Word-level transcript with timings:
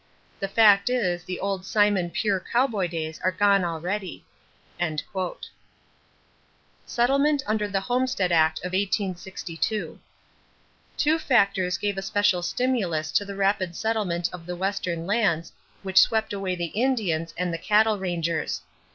The 0.39 0.47
fact 0.47 0.89
is 0.89 1.23
the 1.25 1.39
old 1.39 1.63
simon 1.63 2.09
pure 2.09 2.43
cowboy 2.51 2.87
days 2.87 3.19
are 3.23 3.31
gone 3.31 3.63
already." 3.63 4.25
=Settlement 6.87 7.43
under 7.45 7.67
the 7.67 7.81
Homestead 7.81 8.31
Act 8.31 8.57
of 8.65 8.71
1862.= 8.71 9.99
Two 10.97 11.19
factors 11.19 11.77
gave 11.77 11.99
a 11.99 12.01
special 12.01 12.41
stimulus 12.41 13.11
to 13.11 13.23
the 13.25 13.35
rapid 13.35 13.75
settlement 13.75 14.27
of 14.33 14.47
Western 14.47 15.05
lands 15.05 15.51
which 15.83 15.99
swept 16.01 16.33
away 16.33 16.55
the 16.55 16.73
Indians 16.73 17.35
and 17.37 17.53
the 17.53 17.59
cattle 17.59 17.99
rangers. 17.99 18.61